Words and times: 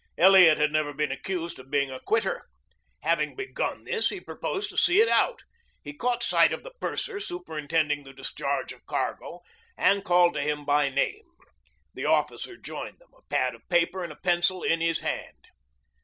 Elliot 0.17 0.57
had 0.57 0.71
never 0.71 0.93
been 0.93 1.11
accused 1.11 1.59
of 1.59 1.69
being 1.69 1.91
a 1.91 1.99
quitter. 1.99 2.47
Having 3.03 3.35
begun 3.35 3.83
this, 3.83 4.09
he 4.09 4.19
proposed 4.19 4.71
to 4.71 4.77
see 4.77 4.99
it 4.99 5.07
out. 5.07 5.43
He 5.83 5.93
caught 5.93 6.23
sight 6.23 6.51
of 6.51 6.63
the 6.63 6.73
purser 6.81 7.19
superintending 7.19 8.03
the 8.03 8.11
discharge 8.11 8.73
of 8.73 8.87
cargo 8.87 9.41
and 9.77 10.03
called 10.03 10.33
to 10.33 10.41
him 10.41 10.65
by 10.65 10.89
name. 10.89 11.27
The 11.93 12.05
officer 12.05 12.57
joined 12.57 12.97
them, 12.97 13.11
a 13.15 13.21
pad 13.29 13.53
of 13.53 13.69
paper 13.69 14.03
and 14.03 14.11
a 14.11 14.15
pencil 14.19 14.63
in 14.63 14.81
his 14.81 15.01
hand. 15.01 15.49